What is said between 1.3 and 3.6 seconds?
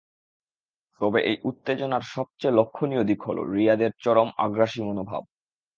এই উত্তেজনার সবচেয়ে লক্ষণীয় দিক হলো